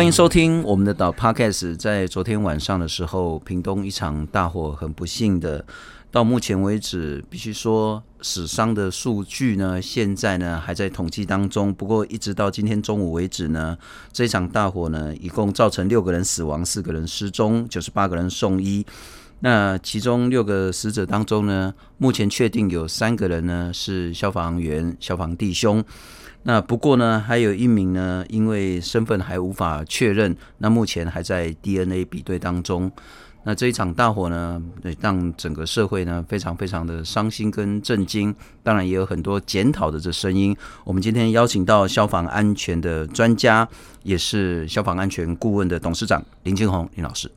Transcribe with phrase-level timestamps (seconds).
[0.00, 1.76] 欢迎收听我们的岛 Podcast。
[1.76, 5.62] 在昨天晚上的时候，屏东一场大火，很不幸的，
[6.10, 11.70] 到目前为止，必须说死伤的数据呢，现在呢还在统计当中。
[11.74, 13.76] 不过，一直到今天中午为止呢，
[14.10, 18.86] 这场大火呢，一共造成六个人死亡，四个人失踪，九十八个人送医。
[19.40, 25.84] 那其中六个死者当中呢，目前确定有三个人呢是消防员、消防弟兄。
[26.42, 32.90] 那不过呢，还有一名呢，因为身份还无法确认，那目前还在 DNA 比对当中。
[33.42, 34.62] 那这一场大火呢，
[35.00, 40.54] 让整个社会呢非常非常的伤心跟震惊，当然也有很多检讨的这声音。
[40.84, 43.66] 我们今天邀请到消防安全的专家，
[44.02, 47.30] 也是消防安全顾问的董事长林金宏林老师。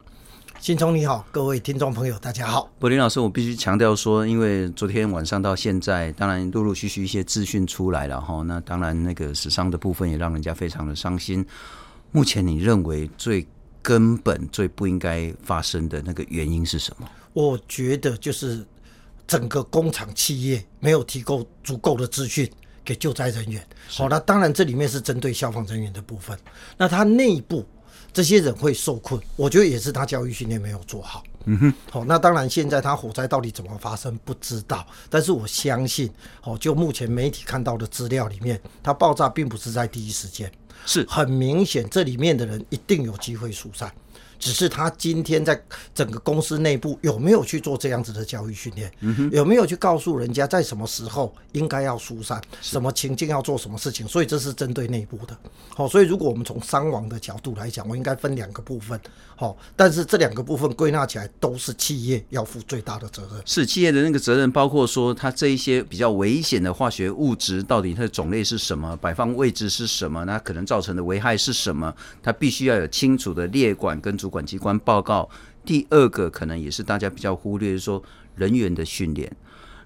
[0.64, 2.72] 信聪你好，各位听众朋友大家好。
[2.80, 11.46] 柏，林老师，我必须强调说，因为昨天晚上到现在，当然陆陆续续一些资讯出来了哈，那当然那个死伤的部分也让人家非常的伤心。
[12.14, 13.46] 目前你认为最
[13.82, 17.10] 根本、最不应该发生的那个原因是什么？
[17.34, 18.66] 我觉得就是
[19.28, 22.50] 整个工厂企业没有提供足够的资讯
[22.86, 23.62] 给救灾人员。
[23.90, 26.40] 好，那当然这里面是针对消防人员的部分，
[26.78, 27.66] 那它内部。
[28.14, 31.24] 这些人会受困，我觉得也是他教育训练没有做好。
[31.46, 36.10] 嗯哼，好，那当然现在他火灾到底怎么发生不知道，但是我相信，
[36.44, 40.50] 哦，就目前媒体看到的资料里面，它爆炸并不是在第一时间，
[40.86, 43.92] 是很明显这里面的人一定有机会疏散。
[44.40, 45.62] 只是他今天在
[45.94, 48.92] 整个公司内部有没有去做这样子的教育训练？
[49.00, 54.08] 嗯，有没有去告诉人家在什么时候应该要疏散，什么情境要做什么事情？
[54.08, 55.38] 所以这是针对内部的。
[55.70, 59.00] 好，所以如果我们从伤亡的角度来讲，我应该分两个部分。
[59.36, 63.42] 好，但是这两个部分归纳起来都是企业要负最大的责任。
[63.46, 71.94] 是企业的那个责任，包括说它这一些比较危险的化学物质到底它的种类是什么，摆放位置是什么，那可能造成的危害是什么？
[72.22, 75.30] 它必须要有清楚的列管跟主管机关报告。
[75.64, 78.04] 第二个可能也是大家比较忽略，是说
[78.36, 79.32] 人员的训练。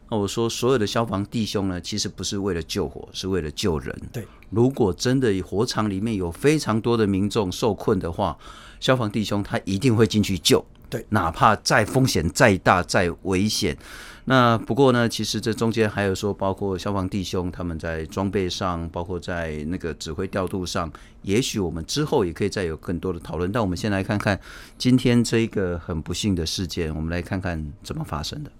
[0.10, 3.94] 那我说所有的消防弟兄呢，其实不是为了救火，是为了救人。
[4.14, 8.38] 对，如果真的火场里面有非常多的民众受困的话，
[8.80, 13.78] 消防弟兄他一定会进去救，对，哪怕再风险再大再危险。
[14.30, 23.50] 那不过呢，其实这中间还有说，包括消防弟兄他们在装备上，包括在那个指挥调度上，也许我们之后也可以再有更多的讨论。
[23.54, 24.38] 但我们先来看看
[24.78, 28.52] 今天这一个很不幸的事件，我们来看看怎么发生的。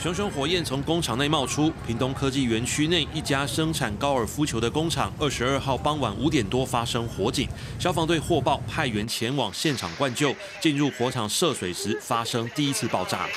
[0.00, 7.46] 熊熊火焰从工厂内冒出，屏东科技园区内一家生产高尔夫球的工厂，二十二号傍晚五点多发生火警，
[7.78, 13.28] 消防队获报派员前往现场灌救，进入火场涉水时发生第一次爆炸。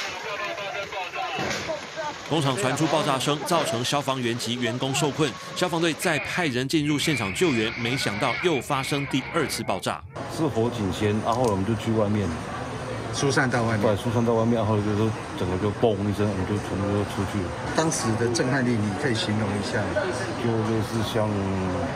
[2.30, 10.02] 工厂传出爆炸声，造成消防员及员工受困，消防队再派人进入现场救援，没想到又发生第二次爆炸。
[10.34, 12.26] 是火警先，然后我们就去外面。
[13.14, 15.10] 疏散到外面，对，疏散到外面，然后就是
[15.40, 17.50] 整个就嘣一声，我们就全部都出去了。
[17.76, 19.82] 当时的震撼力，你可以形容一下，
[20.44, 21.30] 就就是像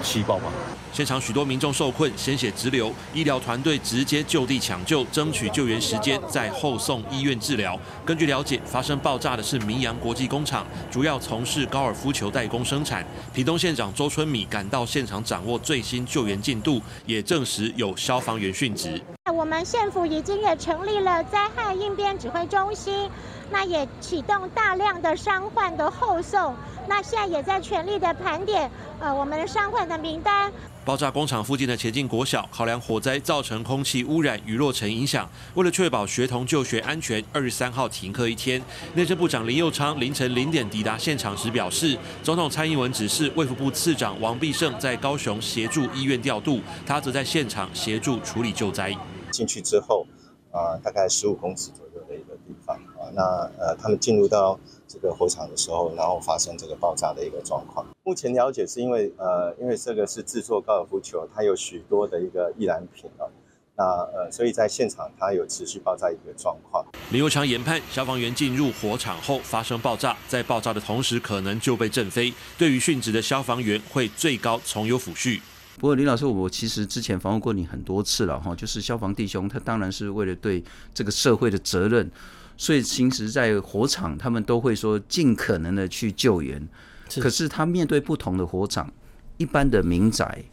[0.04, 0.52] 气爆吧。
[0.94, 7.78] 现场许多民众受困，鲜血直流，医疗团队直接就地抢救，争取救援时间，再后送医院治疗。
[8.06, 13.06] 根据了解，发生爆炸的是明阳国际工厂，主要从事高尔夫球代工生产。
[13.34, 19.00] 屏东县长周春米赶到现场，掌握最新救援进度，也证实有消防员殉职。
[19.38, 23.08] 我们县府已经也成立了灾害应变指挥中心，
[23.52, 26.56] 那也启动大量的伤患的后送，
[26.88, 28.68] 那现在也在全力的盘点，
[29.00, 30.52] 呃，我们的伤患的名单。
[30.84, 38.60] 爆炸工厂附近的前进国小，考量火灾造成空气污染与落尘影响，为了确保学童就学安全，二十三号停课一天。
[38.96, 48.98] 内政部长林佑昌凌晨零点抵达现场时表示，总统蔡英文指示卫福部次长王必胜在高雄协助医院调度，他则在现场协助处理救灾。
[49.32, 50.06] 进去之后，
[50.52, 53.24] 啊、呃，大概十五公尺左右的一个地方啊，那
[53.58, 57.86] 呃，他们进入到这个火场的时候，然后发生这个爆炸的一个状况。
[58.04, 63.28] 目前了解是因为呃，因为这个是制作高尔夫球，它有许多的一个易燃品啊，
[63.76, 66.86] 那呃，所以在现场它有持续爆炸一个状况。
[67.12, 75.40] 林右昌研判，消防员进入火场后发生爆炸，在爆炸的同时可能就被震飞，对于殉职的消防员会最高从优抚恤。
[75.78, 80.64] 不过李老师，我其实之前访问过你很多次了哈，就是消防弟兄，他当然是为了对
[80.94, 82.10] 这个社会的责任，
[82.58, 86.68] 所以其实，在火场他们都会说尽可能的去救援。
[87.22, 88.92] 可是他面对不同的火场，
[89.38, 90.44] 一般的民宅、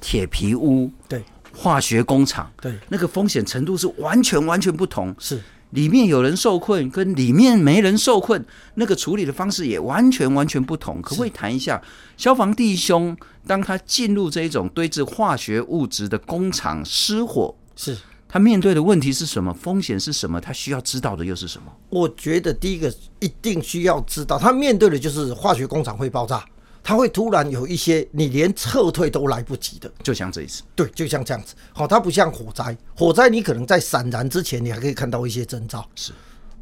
[0.00, 1.22] 铁皮屋、对
[1.54, 5.14] 化学工厂，对那个风险程度是完全完全不同。
[5.18, 5.40] 是
[5.70, 8.44] 里面有人受困，跟里面没人受困，
[8.74, 11.00] 那个处理的方式也完全完全不同。
[11.02, 11.80] 可不可以谈一下
[12.16, 17.96] 消防弟兄，当他进入这一种堆置化学物质的工厂失火，是
[18.28, 19.52] 他面对的问题是什么？
[19.52, 20.40] 风险是什么？
[20.40, 21.72] 他需要知道的又是什么？
[21.88, 26.44] 我觉得第一个一定需要知道，他面对的就是化学工厂会爆炸。
[26.82, 31.54] 它会突然有一些你连撤退都来不及的，就像这一次，对，就像这样子。
[31.72, 35.86] 好，它不像火灾，火灾你可能在闪燃之前，你还可以看到一些征兆。
[35.94, 36.12] 是，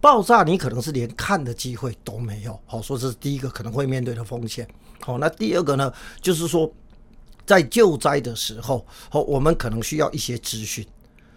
[0.01, 2.59] 爆炸你可能是连看的机会都没有。
[2.67, 4.69] 好，说这是第一个可能会面对的风险。
[5.01, 6.71] 好，那第二个呢，就是说
[7.47, 10.87] 在救灾的时候，好，我们可能需要一些资讯。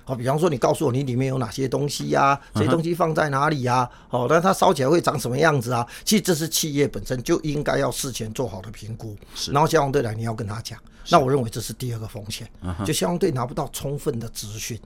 [0.03, 2.41] 好，比方说你告诉我你里面有哪些东西呀、啊？
[2.55, 3.89] 这些东西放在哪里呀、啊？
[4.09, 5.87] 好，那它烧起来会长什么样子啊？
[6.03, 9.15] 其实这是企业本身就应该要事前做好的评估。
[9.35, 10.77] 是，然后消防队来你要跟他讲。
[11.09, 12.47] 那我认为这是第二个风险，
[12.85, 14.79] 就消防队拿不到充分的资讯。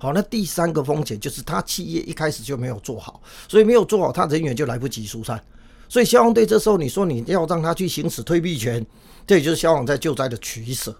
[0.00, 5.40] 好，那第三个风险就是他企业一开始就没有做好，所以没有做好，他人员就来不及疏散。
[5.88, 8.84] 所以消防队这时候你说你要让他去行使退避权，
[9.26, 10.94] 这也就是消防在救灾的取舍。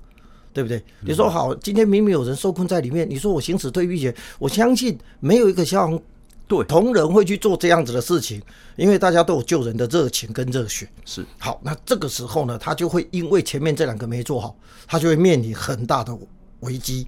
[0.53, 0.83] 对不对？
[1.01, 6.01] 你说好，今天明明有人受困在里面，你说我行使退避权，我相信没有一个消防
[6.49, 8.43] 对同仁会去做这样子的事情，
[8.77, 10.89] 因为大家都有救人的热情跟热血。
[11.05, 14.57] 是好，那这个时候呢，他就会因为前面这两个没做好，
[14.87, 16.17] 他就会面临很大的
[16.61, 17.07] 危机。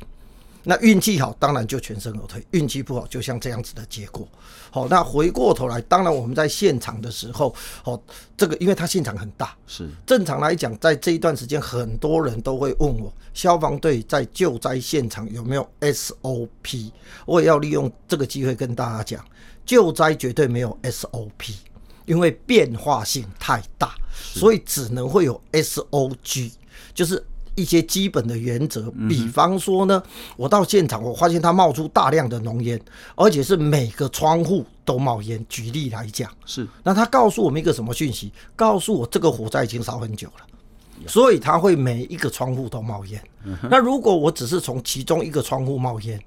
[0.65, 4.27] 那运气好，当然就全身而退；运气不好，就像这样子的结果。
[4.71, 8.01] 好，那回过头来，当然我们在现场的时候，好，
[8.37, 16.93] 这个因为它现场很大，是正常来讲，在这一段时间，很多人都会问我，消防队在救灾现场有没有 SOP？
[17.27, 19.25] 我也要利用这个机会跟大家讲，
[19.67, 21.55] 救灾绝对没有 SOP，
[22.07, 26.53] 因为变化性太大，所以只能会有 SOG，
[26.95, 27.23] 就是。
[27.55, 30.03] 一些基本的原则，比方说呢，
[30.37, 32.81] 我到现场，我发现它冒出大量的浓烟，
[33.15, 35.45] 而且是每个窗户都冒烟。
[35.49, 38.33] 举例来讲，是那他告诉我们一个什么讯息？
[38.57, 43.23] 告诉我这个火灾已经烧很久了，所以它会每一个窗户都冒烟。
[43.71, 46.19] 那如果我只是从其中一个窗户冒烟，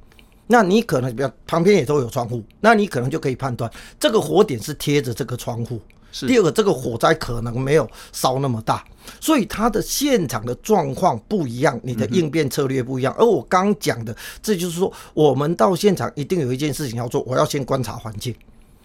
[0.48, 5.82] 那你可能比较旁边也都有窗户，那你可能就可以判断这个火点是贴着这个窗户。
[6.22, 8.86] 第二个，这个火灾可能没有烧那么大，
[9.20, 13.14] 所以它的现场的状况不一样，你的应变策略不一样。
[13.18, 18.34] 而我刚讲的，这就是说，我们到现场一定有一件事情要做，我要先观察环境，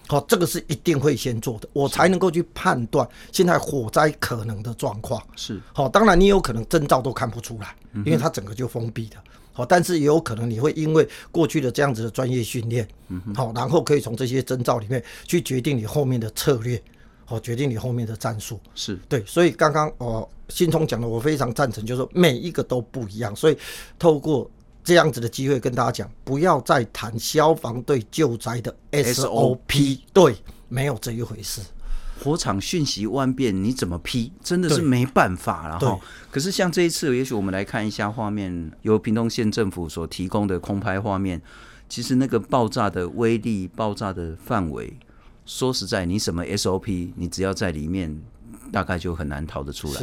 [0.09, 5.23] 好，这个是一定会先做的，我才能够去判断现在火灾可能的状况。
[5.37, 9.17] 是，好，当然你有可能征兆都看不出来，因为它整个就封闭的。
[9.53, 12.89] 好，但是也有可能你会因为过去的这样子的专业训练，
[13.35, 16.81] 好，然后可以从这些征兆里面去决定你后面的策略。
[17.31, 23.35] 我决定你后面的战术是对，所以刚刚我信聪讲的，我非常赞成，就是说每一个都不一样。
[23.37, 23.57] 所以
[23.99, 24.51] 透过
[24.83, 30.35] 这样子的机会跟大家讲，不要再谈消防队救灾的 SOP，对，
[30.69, 31.61] 没有这一回事。
[32.23, 35.69] 火场瞬息万变，你怎么批，真的是没办法。
[35.69, 35.99] 了哈，
[36.31, 41.41] 可是像这一次，也许我们来看一下画面，由屏东县政府所提供的空拍画面，
[41.89, 44.93] 其实那个爆炸的威力、爆炸的范围。
[45.51, 48.17] 说实在，你什么 SOP，你只要在里面，
[48.71, 50.01] 大概就很难逃得出来。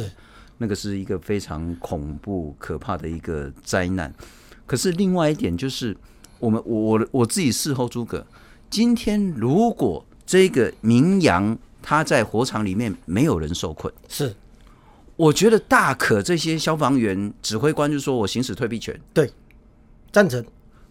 [0.58, 4.12] 那个是一个非常恐怖、可怕的一个灾难。
[4.66, 5.96] 可是另外一点就是，
[6.38, 8.24] 我们我我我自己事后诸葛，
[8.68, 14.36] 今天如果这个明阳他在火场里面没有人受困，是，
[15.16, 19.32] 我觉得大可这些消防员指挥官就说我行使退避权，对，
[20.12, 20.44] 赞成。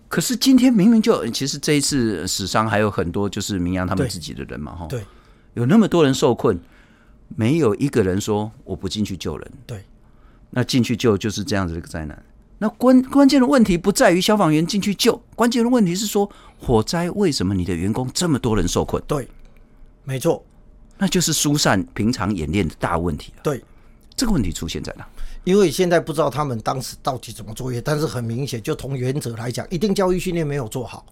[0.09, 5.03] 可是今天明明就其实这一次死伤还有很多，就是明阳他们自己的人嘛，哈，对，
[5.53, 6.57] 有那么多人受困，
[7.35, 9.83] 没有一个人说我不进去救人，对，
[10.49, 12.23] 那进去救就是这样子的一个灾难。
[12.59, 19.03] 那关关键的问题不在于消防员进去救，关键的问题是说火灾为什么你的员工这么多人受困？
[19.05, 19.27] 对，
[20.05, 20.43] 没错，
[20.97, 23.41] 那就是疏散平常演练的大问题了。
[23.43, 23.63] 对，
[24.15, 25.05] 这个问题出现在哪？
[25.47, 31.05] 因为现在不知道他们当时到底怎么作业，但是很明显，就从原则来讲，一定教育训练没有做好。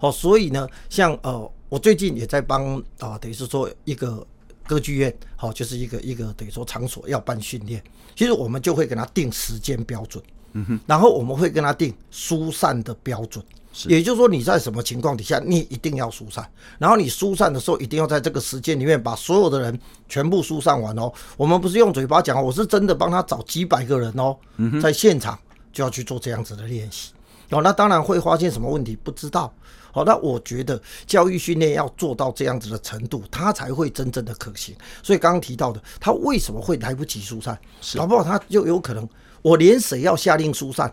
[0.00, 4.26] 哦，所以呢，像呃，我最近也在帮啊、等于是说一个
[4.66, 7.80] 歌剧院，好、就是一个一个等于说场所要办训练，
[8.16, 10.20] 其实我们就会给他定时间标准，
[10.54, 13.44] 嗯哼，然后我们会跟他定疏散的标准。
[13.86, 16.46] 也就是说，你在什么情况底下，你一定要疏散。
[16.78, 21.12] 然后你疏散的时候，一定要在这个时间里面把所有的人全部疏散完哦。
[21.36, 24.36] 我们不是用嘴巴讲，我是真的帮他找几百个人哦，
[24.82, 25.38] 在现场
[25.72, 27.12] 就要去做这样子的练习。
[27.50, 29.52] 哦，那当然会发现什么问题，不知道。
[29.94, 34.74] 好，那我觉得教育训练要做到这样子的程度，它才会真正的可行。
[35.02, 37.58] 所以刚刚提到的，他为什么会来不及疏散？
[37.94, 39.06] 搞不好他就有可能，
[39.42, 40.90] 我连谁要下令疏散，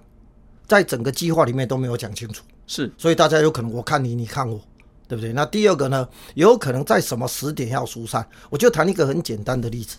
[0.67, 2.43] 在整个计划里面都没有讲清楚。
[2.69, 4.61] 是，所以大家有可能我看你，你看我，
[5.07, 5.33] 对不对？
[5.33, 8.23] 那第二个呢，有可能在什么时点要疏散？
[8.47, 9.97] 我就谈一个很简单的例子，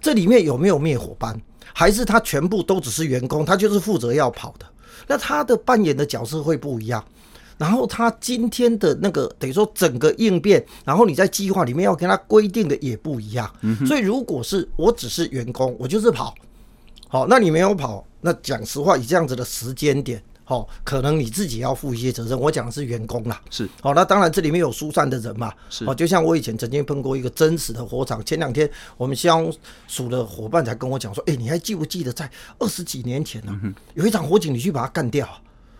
[0.00, 1.36] 这里面有没有灭火班？
[1.74, 4.66] 还是他全部都只是员工，他就是负责要跑的？
[5.08, 7.04] 那他的扮演的角色会不一样。
[7.58, 13.52] 然后他今天的那个等于说整个应变，然后你在计划里面要跟他规定的也不一样。
[13.84, 16.32] 所以如果是我只是员工，我就是跑，
[17.08, 22.38] 好，那你没有跑，那讲实话，以这样子的时间点，好，可能你自己要负一些责任。
[22.38, 29.52] 我讲的是员工啦，是好，那当然这里面有疏散的人嘛，是哦，就像我以前曾经碰过一个真实的火场，前两天我们消防
[29.86, 33.60] 署的伙伴才跟我讲说，哎，你还记不记得在二十几年前呢、啊，
[33.94, 35.28] 有一场火警，你去把它干掉。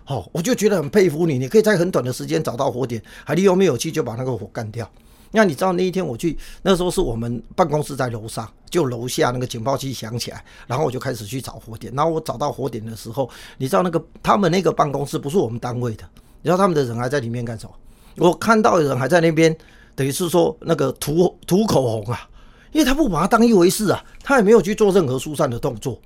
[0.06, 4.90] 哦，我就觉得很佩服你，你可以在很短的时间找到火点，还利用灭火器就把那个火干掉。
[5.32, 11.92] 那你知道那一天我去，那时候是我们办公室在楼上，就楼下那个警报器响起来，然后我就开始去找火点。
[11.94, 16.04] 然后我找到火点的时候，你知道那个他们那个办公室不是我们单位的，
[16.42, 17.72] 你知道他们的人还在里面干什么？
[18.16, 19.56] 我看到的人还在那边，
[19.94, 22.28] 等于是说那个涂涂口红啊，
[22.72, 26.00] 因为他不把它当一回事啊，他也没有去做任何疏散的动作，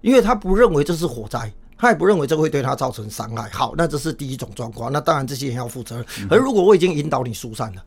[0.00, 1.52] 因为他不认为这是火灾。
[1.82, 3.48] 他也不认为这会对他造成伤害。
[3.48, 4.92] 好，那这是第一种状况。
[4.92, 6.04] 那当然这些人要负责任。
[6.28, 7.82] 而如果我已经引导你疏散了，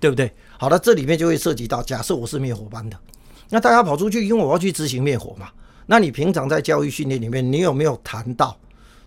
[0.00, 0.30] 对不对？
[0.58, 2.96] 好了，这里面就会涉及到，假设我是灭火班的，
[3.50, 5.48] 那大家跑出去，因为我要去执行灭火嘛。
[5.86, 8.56] 那你平常在教育训练里面，你有没有谈到，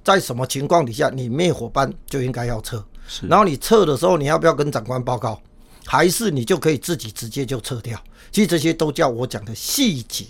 [0.03, 2.83] 在什么情况底下你灭火班就应该要撤？
[3.07, 3.25] 是。
[3.27, 5.41] 然后你撤的时候，你要不要跟长官报告？
[5.85, 7.97] 还是你就可以自己直接就撤掉？
[8.31, 10.25] 其实这些都叫我讲的细节。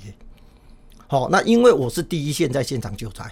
[1.08, 3.26] 好，那因为我是第一线在现场救灾。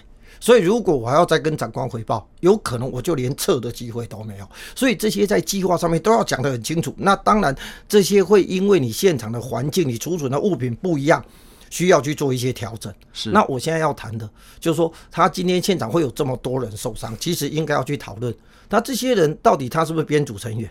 [0.46, 4.48] 所以，如果我还要再跟长官汇报，有可能我就连撤的机会都没有。
[4.76, 6.94] 所以这些在计划上面都要讲得很清楚。
[6.98, 7.52] 那当然，
[7.88, 11.20] 这些会因为你现场的环境、你储存的物品不一样，
[11.68, 12.94] 需要去做一些调整。
[13.12, 13.30] 是。
[13.30, 18.32] 那我现在要谈的，就是说，他今天现场会有这么多人受伤，其实应该要去讨论，
[18.68, 20.70] 他这些人到底他是不是编组成员？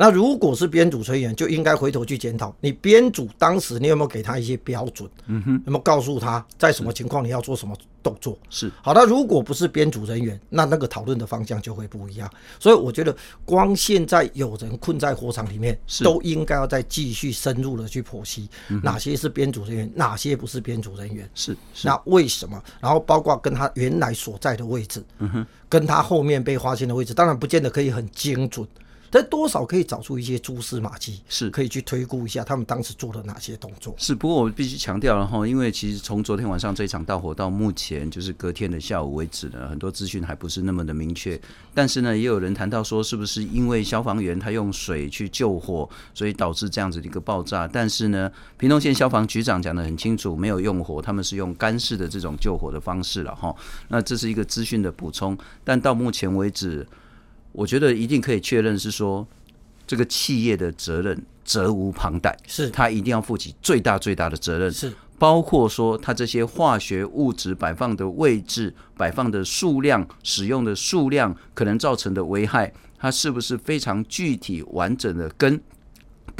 [0.00, 5.06] 那如果是编组成员，就应该回头去检讨，你编组当时你有没有给他一些标准？
[5.26, 8.38] 嗯哼，有没有告诉他在什么情况你要做什么动作？
[8.48, 9.04] 是好那。
[9.04, 12.30] 如果不是编组人员，那那个讨论的方向就会不一样。
[12.58, 13.14] 所以我觉得，
[13.44, 18.48] 光现在有人困在火场里面，都应该要再继续深入的去剖析
[18.82, 21.28] 哪些是编组人员，哪些不是编组人员。
[21.34, 22.62] 是，那为什么？
[22.80, 28.66] 然后包括跟他原来所在的位置，嗯哼，跟他后面被发现的位置，当然不见得可以很精准。
[29.10, 33.92] 但多少可以找出一些蛛丝马迹，是可以去推估一下他们当时做了哪些动作。
[33.98, 41.38] 是，不过我必须强调了哈，因为其实从昨天晚上这场大火到目前就是隔天的下午为止呢，很多资讯还不是那么的明确。
[41.74, 47.66] 但是呢，也有人谈到说，是不是因为消防员他用水去救火，所以导致这样子的一个爆炸？
[47.66, 53.52] 但是呢，屏东县消防局长讲的很清楚，没有用火，他们是用干式的这种救火的方式了哈。
[53.88, 56.86] 那这是一个资讯的补充，但到目前为止。
[57.52, 59.26] 我觉得一定可以确认是说，
[59.86, 62.70] 这个企业的责任责无旁贷，是。
[62.70, 64.92] 他一定要负起最大最大的责任，是。
[65.18, 75.60] 包括说它这些化学物质摆放的位置、摆放的数量、使用的数量，可能造成的危害，它是不是非常具体完整的跟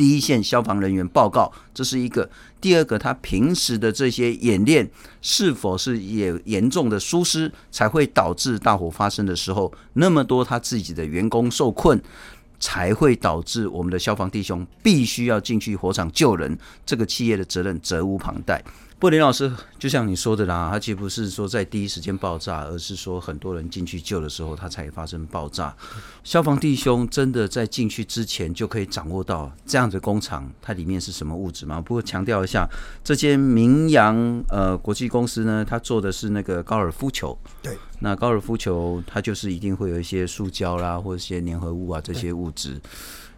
[0.00, 1.52] 第一线消防人员报告？
[1.74, 2.26] 这是一个。
[2.58, 4.90] 第二个，他平时的这些演练
[5.20, 12.00] 是否是也严重的疏失，才会导致大火发生的时候那么多他自己的员工受困，
[12.58, 16.58] 才会导致我们的消防弟兄必须要进去火场救人。
[16.86, 18.64] 这个企业的责任责无旁贷。
[19.00, 25.74] 不，林老师，就像你说的啦，它其实不是说在第一时间爆炸，而是说很多人进去救的时候，它才发生爆炸。
[26.22, 31.80] 消防弟兄真的在进去之前就可以掌握到这样的工厂它里面是什么物质吗？
[31.80, 32.68] 不过强调一下，
[33.02, 37.34] 这间名扬呃国际公司呢，它做的是那个高尔夫球。
[37.62, 42.78] 对，那高尔夫球它就是一定会有一些塑胶啦，或者一些粘合物啊这些物质，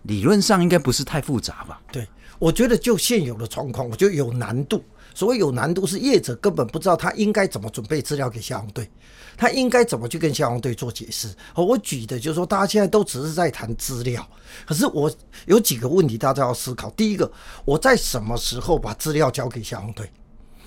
[0.03, 1.81] 理论上应该不是太复杂吧？
[1.93, 2.05] 对，
[2.41, 4.83] 我觉得就现有的状况，我觉得有难度。
[5.15, 8.91] 所谓有难度，是业者根本不知道他应该怎么准备资料给消防队，
[9.37, 11.29] 他应该怎么去跟消防队做解释。
[11.55, 14.27] 我举的就是说，大家现在都只是在谈资料，
[14.67, 15.13] 可是我
[15.47, 16.91] 有几个问题大家要思考。
[16.91, 17.31] 第一个，
[17.65, 20.11] 我在什么时候把资料交给消防队？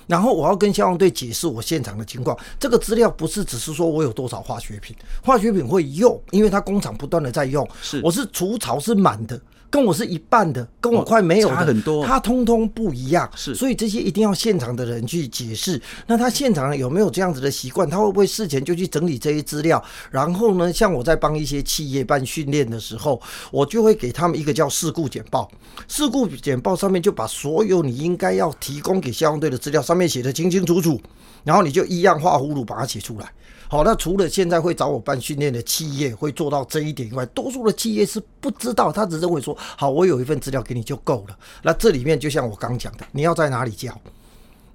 [0.06, 2.38] 然后我要跟消防队解释我现场的情况。
[2.60, 7.68] 这个资料不是只是说我有多少化学品，化学品会用，因为它工厂不断的在用。
[7.82, 9.40] 是，我是除槽是满的。
[9.70, 13.28] 跟我是一半的，跟我快没有的，差很多，他通通不一样。
[13.34, 15.80] 是，所以这些一定要现场的人去解释。
[16.06, 17.88] 那他现场有没有这样子的习惯？
[17.88, 19.82] 他会不会事前就去整理这些资料？
[20.10, 23.20] 然后呢，像我在帮一些企业办训练的时候，
[23.50, 25.50] 我就会给他们一个叫事故简报。
[25.88, 31.00] 事故简报上面就把所有你应该要提供给消防队的资料，上面写得清清楚楚。
[31.44, 33.32] 然后你就一样画葫芦把它写出来。
[33.68, 41.36] 好，那除了现在会找我办训练的企业会做到这一点以外，多数的企业是不知道，他只认为说，好，我有一份资料给你就够了。
[41.62, 43.92] 那这里面就像我刚讲的，你要在哪里教？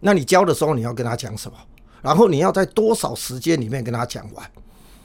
[0.01, 1.57] 那你教的时候你要跟他讲什么？
[2.01, 4.51] 然后你要在多少时间里面跟他讲完？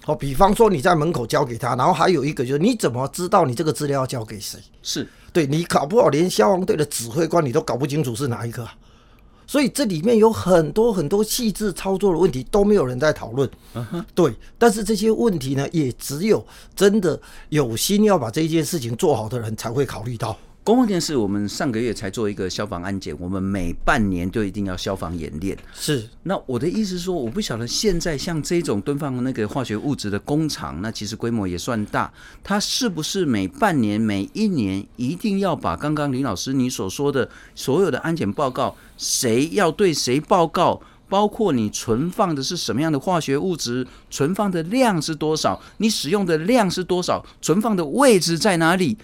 [0.02, 4.58] 好，比方说你在门口交给他，然后还有一个就是你怎么知道你这个资料要交给谁？
[4.82, 8.74] 是对，你搞不好连消防队的指挥官你都搞不清楚是哪一个啊。
[9.46, 13.48] 所以这里面有很多很多细致操作的问题都没有人在讨论
[14.14, 14.34] 对。
[14.58, 20.36] 但是这些问题呢，也只有真的有心要把这件事情做好的人才会考虑到。
[20.66, 25.56] 公共电视，我们上个月才做一个消防安检，我们每半年就一定要消防演练。
[25.72, 48.98] 是，那我的意思是说，我不晓得现在像这种堆放那个化学物质的工厂，那其实规模也算大，它是不是每半年、每一年一定要把刚刚林老师你所说的所有的安检报告，谁要对谁报告，包括你存放的是什么样的化学物质，存放的量是多少，你使用的量是多少，存放的位置在哪里？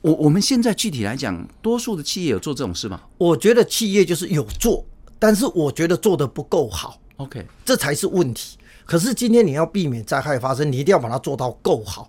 [0.00, 3.00] 我我们现在具体来讲，多数的企业有做这种事吗？
[3.18, 4.84] 我觉得企业就是有做，
[5.18, 6.98] 但是我觉得做的不够好。
[7.16, 8.56] OK，这才是问题。
[8.84, 12.08] 可是今天你要避免灾害发生，你一定要把它做到够好。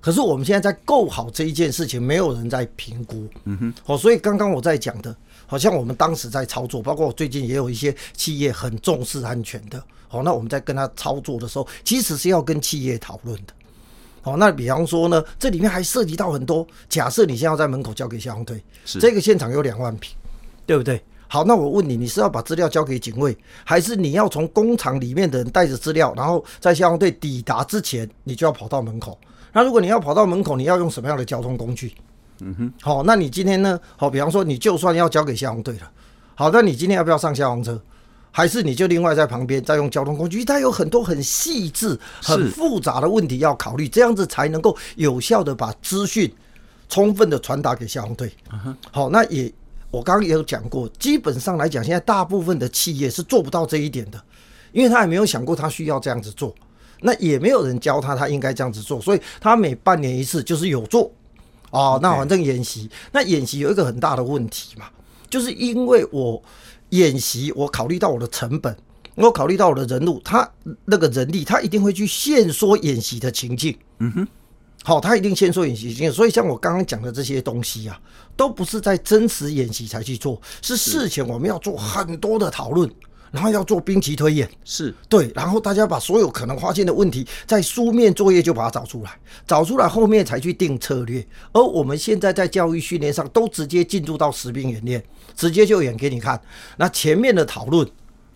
[0.00, 3.26] 可是我们现在在够好这一件事情，没有人在评估。
[3.44, 5.14] 嗯哼，哦，所以刚刚我在讲的，
[5.46, 9.82] 好像我们当时在操作，包括我最近也有一些企业很重视安全的。
[10.06, 13.52] 好，那我们在跟他操作的时候，其实是要跟企业讨论的。
[14.26, 16.66] 哦，那比方说呢，这里面还涉及到很多。
[16.88, 20.16] 假设你现在要在门口交给消防队，是这个现场有两万平，
[20.66, 21.00] 对不对？
[21.28, 29.16] 好，那我问你，你是要把资料交给警卫，还是你要从工厂里面的人带着资料，然后在消防队抵达之前，你就要跑到门口？
[29.52, 31.94] 那如果你要跑到门口，你要用什么样的交通工具？
[32.40, 33.78] 嗯哼，好，那你今天呢？
[33.96, 35.90] 好，比方说你就算要交给消防队了，
[36.34, 37.80] 好，那你今天要不要上消防车？
[38.36, 46.30] 还是你就另外在旁边再用交通工具，它有很多很细致、很复杂的问题要考虑，这样子才能够有效的把资讯
[46.86, 48.30] 充分的传达给消防队。
[48.90, 49.50] 好，那也
[49.90, 54.22] 我刚刚也有讲过，基本上来讲，现在大部分的企业是做不到这一点的，
[54.70, 56.54] 因为他也没有想过他需要这样子做，
[57.00, 61.10] 那也没有人教他他应该这样子做，所以他每半年一次就是有做
[61.70, 64.84] 哦，那反正演习，那演习有一个很大的问题嘛，
[65.30, 66.42] 就是因为我。
[66.98, 68.76] 演习，我考虑到我的成本，
[69.14, 70.48] 我考虑到我的人路，他
[70.84, 73.76] 那个人力，他一定会去限缩演习的情境。
[73.98, 74.28] 嗯哼，
[74.82, 76.12] 好，他一定限缩演习情境。
[76.12, 78.00] 所以像我刚刚讲的这些东西啊，
[78.36, 82.90] 都不是在真实演习才去做，是事前我们要做很多的讨论，
[83.30, 84.48] 然后要做兵棋推演。
[84.64, 89.10] 是对，然后大家把所有可能发现的问题，在书面作业就把它找出来，
[89.46, 91.26] 找出来后面才去定策略。
[91.52, 95.02] 而我们现在在教育训练上，都直接进入到实兵演练。
[95.34, 96.40] 直接就演给你看，
[96.78, 97.86] 那前面的讨论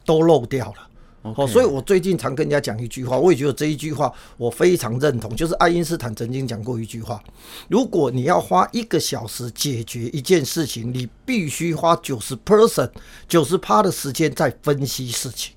[0.05, 0.90] 都漏掉了。
[1.23, 7.23] 哦所以我最近常跟人家讲一句话，我也觉得这一句话我非常认同，就是爱因斯坦曾经讲过一句话：
[7.69, 12.91] 如果你要花一个小时解决一件事情，你必须花九十 percent
[13.29, 15.53] 九十趴的时间在分析事情。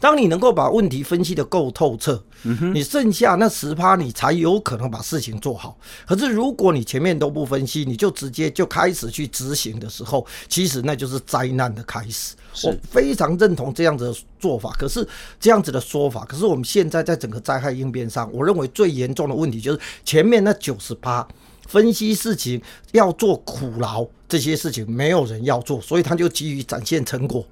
[0.00, 5.76] 当你能够把问题分析的够透彻，嗯，你剩下那十趴，你才有可能把事情做好。
[6.06, 12.36] 可是如果你前面都不分析，你就直接就开始去执行的时候，其实那就是灾难的开始。
[12.64, 14.70] 我非常认同这样子的做法。
[14.78, 15.06] 可是
[15.38, 21.26] 这样子的说法，可是我们现在在整个灾害应变上，我认为最严重的问题就是前面那九十八
[21.66, 22.60] 分析事情
[22.92, 27.44] 要做苦劳，这些事情没有人要做，所以他就急于展现成果。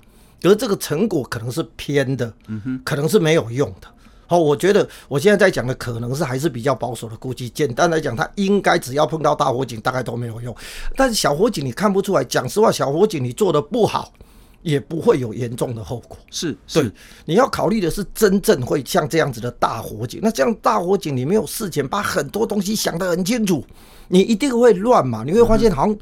[0.43, 3.89] 而这个成果可能是偏的，嗯哼，可能是没有用的。
[4.27, 7.49] 好，我觉得我现在在讲的可能是还是比较保守的估计。
[7.49, 10.55] 简单来讲，它应该只要碰到大火警，大概都没有用。
[10.97, 14.13] 但是小火警你看不出来，讲实话，小火警你做的不好，
[14.62, 16.16] 也不会有严重的后果。
[16.31, 16.92] 是，是对，
[17.25, 20.21] 你要考虑的是真正会像这样子的大火警。
[20.23, 23.64] 那这样大火警，你没有事前把很多东西想得很清楚，
[24.09, 25.23] 你一定会乱嘛。
[25.25, 25.97] 你会发现好像。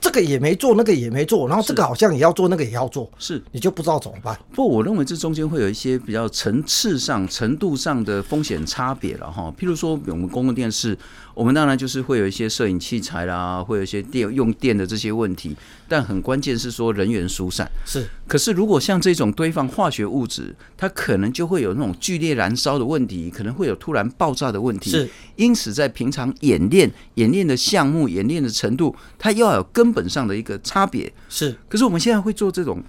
[0.00, 4.38] 这个也没做，那个也没做，然后这个好像也要做，那个也要做，是你就不知道怎么办。
[4.52, 9.50] 不，我认为这中间会有一些比较层次上、程度上的风险差别了哈。
[9.58, 10.94] 譬如说，我们公共电视。
[11.34, 15.56] 我们当然就是会有一些摄影器材啦，会有一些电用电的这些问题，
[15.88, 18.06] 但很关键是说人员疏散是。
[18.26, 24.90] 可是如果像这种堆放化学物质，它可能就会有那种剧烈燃烧的问题，可能会有突然爆炸的问题。
[24.90, 25.08] 是。
[25.36, 31.12] 因此在平常演练、演练的项目、演练的程度，它要有根本上的一个差别。
[31.28, 31.56] 是。
[31.68, 32.82] 可是我们现在会做这种。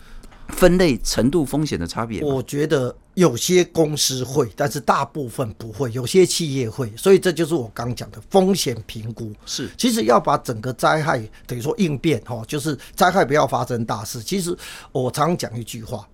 [0.49, 9.31] 分类程度风险的差别，我觉得有些公司会，但是大部分不会，有些企业会，所以这就是我刚讲的风险评估。
[9.45, 14.21] 是，其实要把整个灾害等于说应变哈，就是灾害不要发生大事。
[14.21, 14.55] 其实
[14.91, 16.07] 我常讲一句话，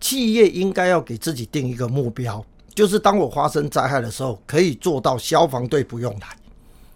[0.00, 6.28] 企业应该要给自己定一个目标，就是当我发生灾害的时候，可以做到消防队不用来，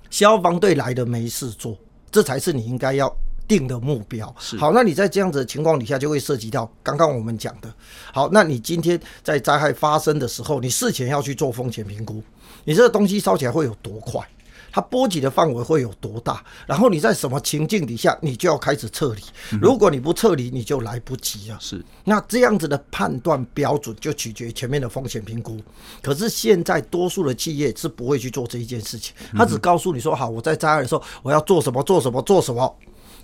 [0.09, 1.77] 消防队来的没事做，
[2.12, 3.12] 这才是你应该要
[3.49, 4.33] 定的目标。
[4.59, 7.73] 好，那你在这样子的情况底下，就会涉及到刚刚我们讲的。
[8.13, 12.23] 好，那你今天在灾害发生的时候，你事前要去做风险评估，
[12.65, 14.23] 你这个东西烧起来会有多快？
[14.71, 16.45] 它波及的范围会有多大？
[16.67, 19.23] 然后你在什么情境底下，你就要开始撤离。
[19.63, 21.57] 如果你不撤离，你就来不及了。
[21.59, 25.59] 是，那这样子的判断标准就取决于前面的风险评估。
[26.03, 32.77] 可是现在多数的企业是不会去做这一件事情，他只告诉你说：好，我在灾害的时候我要做什么，做什么，做什么。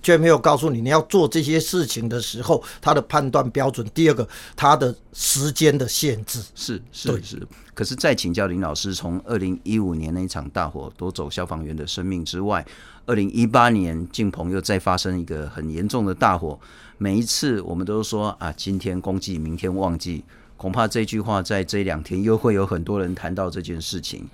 [0.04, 3.84] 却没有告诉你，你要做这些事情的时候，他的判断标准。
[3.92, 7.48] 第二个，他的时间的限制是是是。
[7.72, 12.64] 可是再请教林老师，从二零一五年那一场大火夺走消防员的生命之外，
[13.06, 16.56] 二零一八年敬鹏又再发生一个很严重的大火。
[16.98, 20.22] 每一次我们都说啊，今天公祭，明天忘记，
[20.56, 24.28] 恐怕这句话在这两天又会有很多人谈到这件事情。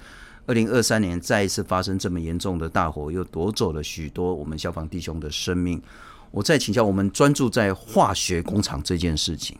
[0.46, 5.80] 二零二三年再一次发生这么严重的大火，又夺走了许多我们消防弟兄的生命。
[6.32, 9.56] 我再请教，我们专注在化学工厂这件事情，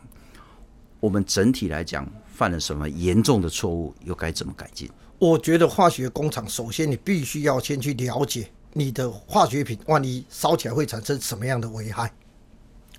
[0.99, 4.89] 我们整体来讲犯了什么严重的错误，又该怎么改进？
[5.17, 12.11] 我觉得化学工厂首先你必须要先去了解你的化学品，万一烧起来会产生什么样的危害。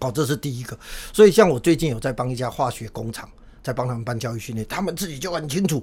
[0.01, 0.79] 好，这是第一个。
[1.12, 3.29] 所以像我最近有在帮一家化学工厂，
[3.62, 5.83] 在帮他们办教育训练，他们自己就很清楚。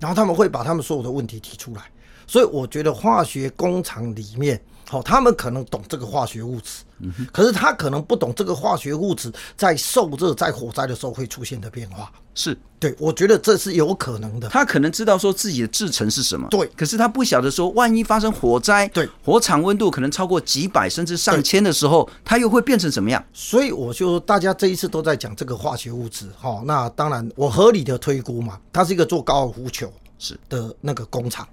[0.00, 1.82] 然后他们会把他们所有的问题提出来，
[2.26, 12.10] 所以我觉得化学工厂里面，好，他们可能懂这个化学物质，嗯可是他可能不懂这个化学物质在受热、在火灾的时候会出现的变化。
[12.34, 14.46] 是对，我觉得这是有可能的。
[14.50, 23.24] 他可能知道说自己的制成是什么，对，可是他不晓得说，万一发生火灾，对，火场温度可能超过几百甚至上千的时候，它又会变成什么样？
[23.32, 31.46] 所以我就说，大家这一次都在讲这个化学物质，哈，那当然我合理的推估嘛，它是一个做高尔夫球是的那个工厂，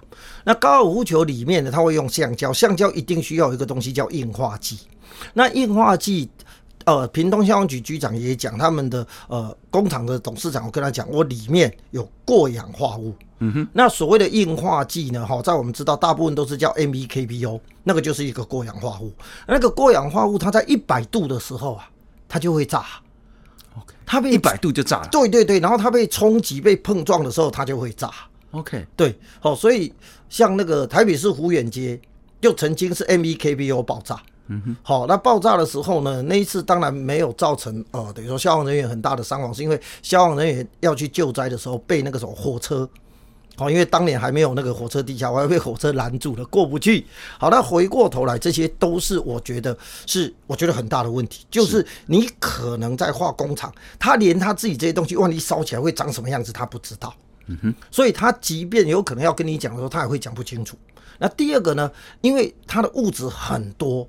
[0.44, 4.78] 那高尔夫球里面呢，它会用橡胶，橡胶一定需要一个东西叫硬化剂，
[5.32, 6.28] 那硬化剂。
[6.86, 13.14] 呃，屏东消防局局长也讲，他们的呃工厂的董事长，我跟他讲，我里面有过氧化物。
[13.38, 19.10] 嗯哼，那所谓的硬化剂呢，哈，在我们知道，大部分都是叫 MBKPO，那个就是一个过氧化物。
[19.48, 21.88] 那个过氧化物，它在一百度的时候啊，
[22.28, 22.84] 它就会炸。
[23.78, 25.08] OK，它被一百度就炸了。
[25.10, 28.10] 对对对，然后它被冲击、被碰撞的时候，它就会炸。
[28.54, 29.92] OK，对，好，所以
[30.28, 32.00] 像那个台北市湖远街，
[32.40, 34.22] 就曾经是 MEKBO 爆炸。
[34.46, 42.86] 嗯哼，好，那爆炸的时候呢，那一次当然没有造成呃，等于说消防人员很大的伤亡，是因为消防人员要去救灾的时候被那个什么火车，
[43.56, 47.06] 好，因为当年还没有那个火车地下，我还被火车拦住了，过不去。
[47.38, 57.14] 好，那回过头来，这些都是我觉得是我觉得很大的问题，就是你可能在化工厂，他连他自己这些东西，万一烧起来会长什么样子，他不知道。
[57.46, 60.76] 嗯哼，所以他即便有可能要跟你讲的时候，他也会讲不清楚。
[61.18, 64.06] 那第二个呢，因为他的物质很多。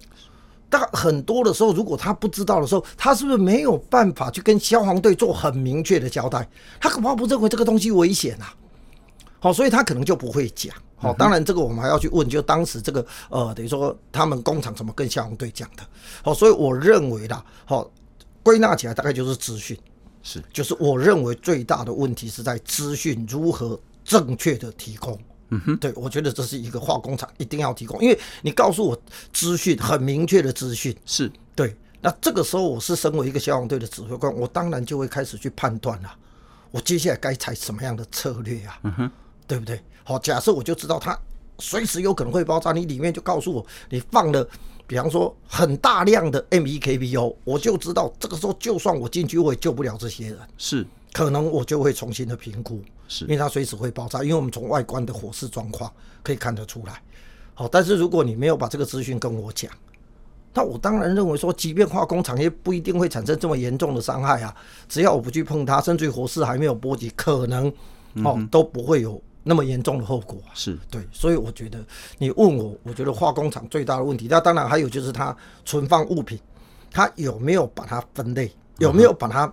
[0.68, 6.46] 但很多的时候，如果他不知道的时候，他是不是没有办法去跟消防队做很明确的交代？
[6.82, 8.54] 他恐怕不认为这个东西危险啊。
[9.40, 10.76] 好，所以他可能就不会讲。
[10.98, 15.84] 好，当然这个我们还要去问，就当时这个呃，等于说他们工厂怎么跟消防队讲的。
[16.24, 17.90] 好，所以我认为啦，好，
[18.42, 19.78] 归纳起来大概就是资讯，
[20.28, 25.18] 是，就是我认为最大的问题是在资讯如何正确的提供。
[25.50, 29.00] 嗯哼，对，我觉得这是一个化工厂一定要提供，因为你告诉我
[29.32, 30.94] 资讯很明确的资讯。
[31.06, 31.32] 是。
[31.56, 36.12] 对，那这个时候我是身为一个消防队的指挥官，我当然就会开始去判断了，
[36.72, 38.80] 我接下来该采什么样的策略啊？
[38.82, 39.12] 嗯哼，
[39.46, 39.80] 对不对？
[40.04, 41.16] 好，假设我就知道它
[41.60, 44.46] 随时有可能会爆炸，你里面就告诉我你放了，
[44.88, 50.40] 比方说很大量的 MEKBO，我就知道这个时候就算我进去，我也救不了这些人。
[50.58, 50.86] 是。
[51.14, 55.90] 可能我就会重新的评估，是因为它随时会爆炸，因为我们从外观的火势状况
[56.22, 57.02] 可以看得出来。
[57.54, 59.72] 好，但是如果你没有把这个资讯跟我讲，
[60.54, 64.54] 那我当然认为说，即便化工厂也不一定会产生这么严重的伤害啊。
[64.90, 67.72] 只要我不去碰它，甚至于火势还没有波及，可能
[68.16, 70.38] 哦都不会有那么严重的后果。
[70.54, 71.80] 是对，所以我觉得
[72.18, 76.38] 你问我，我觉得化工厂最大的问题，那当然还有就是它存放物品，
[76.92, 79.50] 它有没有把它分类，有没有把它。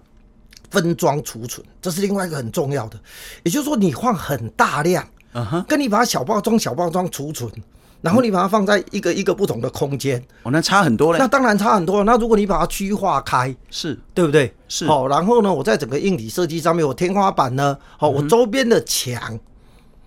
[0.71, 2.99] 分装储存，这是另外一个很重要的。
[3.43, 7.53] 也就是说，你放很大量，嗯哼，跟你把它小包装、小包装储存，
[8.01, 11.19] 然后你把它放在一个一个不同的空间，哦，那差很多嘞。
[11.19, 12.03] 那当然差很多。
[12.05, 14.51] 那如果你把它区划开，是对不对？
[14.67, 14.87] 是。
[14.87, 19.39] 好，然后呢，我在整个硬体设计上面，我天花板呢，好，我周边的墙，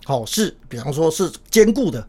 [0.05, 2.07] 好是，比方说是坚固的。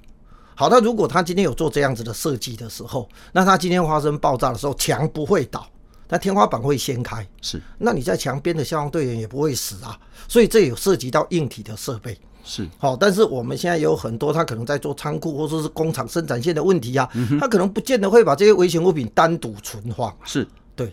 [0.54, 5.66] 好，那如果他今天有做这样子的设计的时候，那他今天发生爆炸的时候，墙不会倒。
[6.08, 7.60] 但天花板会掀开，是。
[7.78, 12.16] 那你在墙边的消防队员也不会死啊，所以这有涉及到硬体的设备。
[12.44, 12.64] 是。
[12.78, 20.16] 好，但是我们现在有很多他可能在做仓库或者是工厂生产线的问题啊，嗯、他可能不见得会把这些危险物品单独存放。
[20.24, 20.46] 是。
[20.76, 20.92] 对。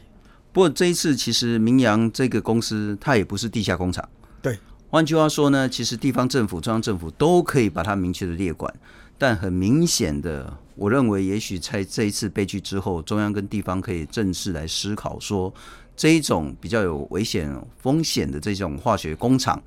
[0.52, 4.08] 不过这一次其实明阳这个公司它也不是地下工厂。
[4.42, 4.58] 对。
[4.94, 8.72] 换句话说呢，其实地方政府、中央政府都可以把它明确的列管。
[9.18, 15.52] 但很明显的，我认为也许在这一次悲剧之后，中央跟地方可以正式来思考说，
[15.98, 19.60] 这一种比较有危险风险的这种化学工厂，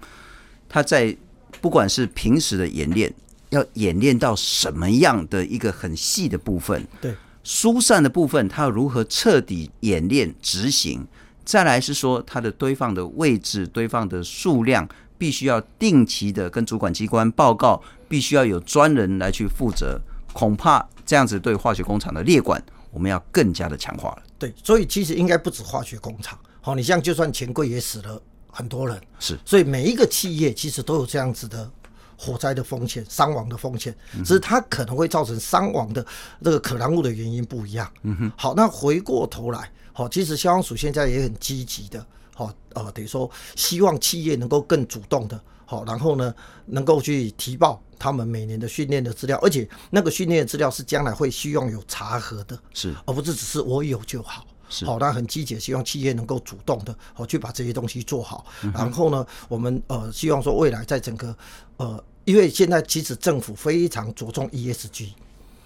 [0.68, 1.16] 它在
[1.60, 3.12] 不管是平时的演练，
[3.50, 7.12] 要演练到什么样的一个很细的部分，对，
[7.42, 11.04] 疏散的部分，它要如何彻底演练执行？
[11.44, 17.82] 再来是说它的堆放的位置、堆放的数量，必须要定期的跟主管机关报告。
[18.08, 20.00] 必须要有专人来去负责，
[20.32, 24.22] 恐怕这样子对化学工厂的列管，我们要更加的强化了。
[24.38, 31.68] 对，所以其实应该不止化学工厂，好，你像就算钱柜也死了很多人，是，所以每一个企业其实都有这样子的
[32.16, 36.06] 火灾的风险、伤亡的风险，只是它可能会造成伤亡的
[36.44, 37.90] 这个可燃物的原因不一样。
[38.02, 45.40] 嗯哼，好，那回过头来，好，其实消防署现在也很积极的，好，呃，等于说希望企业能够更主动的。
[45.64, 46.32] 好，然后呢，
[46.66, 54.46] 能够去提报他们每年的训练的资料，而且那个训练的资料是将来会希望有查核的，是，而不是只是我有就好。
[54.68, 58.46] 是，好，那很积极，希望企业能够主动的，好去把这些东西做好。
[58.62, 61.36] 嗯、然后呢，我们呃希望说未来在整个
[61.78, 65.08] 呃，因为现在其实政府非常着重 ESG，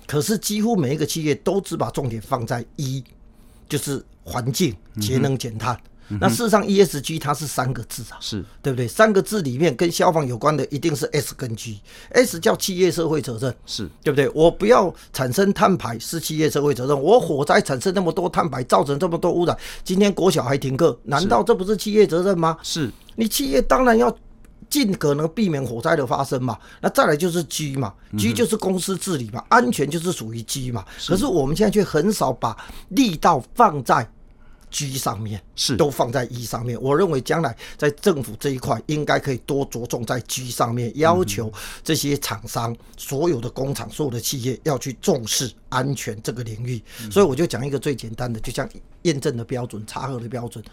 [0.07, 3.05] 可是几乎每一个企业都只把重点放在一，
[3.69, 5.75] 就是环境节能减碳。
[5.75, 8.89] 嗯那事实上，E S G 它是三个字啊，是对不对？
[8.89, 14.29] 三个字里面跟消防有关的一定是 S 跟 G，S 叫企业社会责任，是对不对？
[14.35, 22.57] 我不要产生碳排是企业社会责任，我火灾产生那么多碳排，造成这么多污染，今天国小还停课，难道这不是企业责任吗？
[22.63, 24.13] 是你企业当然要
[24.69, 26.59] 尽可能避免火灾的发生嘛。
[26.81, 30.85] 那再来就是 G 嘛，G 就是公司治理嘛，安全就是属于 G 嘛。
[31.07, 32.57] 可是我们现在却很少把
[32.89, 34.11] 力道放在。
[34.71, 41.53] G 上面是都放在 E 上面，我认为将来在政府这一块应该可以多着重在 G 上面，要求
[41.83, 46.83] 这些厂商、所有的工厂、所有的企业要去重视安全这个领域。
[47.11, 48.69] 所以我就讲一个最简单的，就像
[49.03, 50.65] 验证的标准、查核的标准。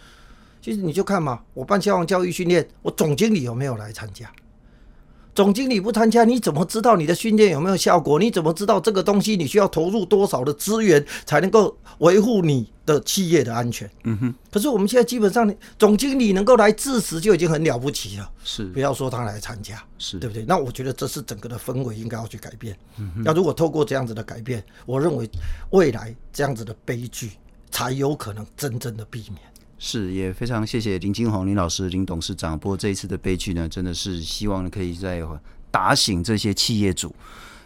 [0.60, 4.30] 其实你就看嘛，我办消防教育训练，我总经理有没有来参加？
[5.38, 8.18] 总经理不参加，你怎么知道你的训练有没有效果？
[8.18, 13.88] 你怎么知道这个东西你需要投入多少的资源才能够维护你的企业的安全？
[14.02, 14.34] 嗯哼。
[14.50, 18.28] 可是我们现在基本上，总经理能够来致辞就已经很了不起了。
[18.42, 20.44] 是，不要说他来参加，是对不对？
[20.44, 22.76] 那我觉得这是整个的氛围应该要去改变。
[22.96, 23.22] 嗯哼。
[23.24, 25.30] 那如果透过这样子的改变，我认为
[25.70, 27.30] 未来这样子的悲剧
[27.70, 29.38] 才有可能真正的避免。
[29.80, 32.58] 是，也非常谢谢林金红林老师林董事长。
[32.58, 35.22] 不过这一次的悲剧呢，真的是希望可以再
[35.70, 37.14] 打醒这些企业主，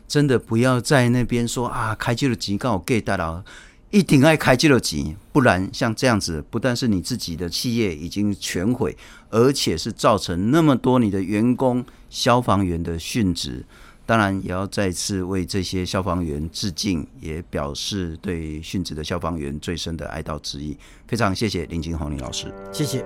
[0.07, 3.43] 真的不要在那边说啊，开机了急告给大佬，
[3.91, 8.95] 一定爱开机了急，不然像这样子，不但是你自己的企业已经全毁，
[9.31, 13.65] 而且是造成那么多你的员工消防员的殉职。
[14.05, 20.77] 当然，也要再次为这些消防员致敬，也表示对殉职的消防员最深的哀悼之意。
[21.07, 23.05] 非常谢谢林金红林老师，谢谢。